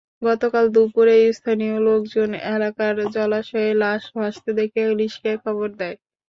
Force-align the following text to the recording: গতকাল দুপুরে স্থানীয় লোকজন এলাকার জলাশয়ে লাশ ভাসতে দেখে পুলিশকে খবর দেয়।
গতকাল 0.21 0.65
দুপুরে 0.75 1.15
স্থানীয় 1.37 1.75
লোকজন 1.87 2.29
এলাকার 2.49 2.95
জলাশয়ে 3.15 3.71
লাশ 3.81 4.03
ভাসতে 4.15 4.49
দেখে 4.59 4.81
পুলিশকে 4.87 5.31
খবর 5.43 5.67
দেয়। 5.79 5.97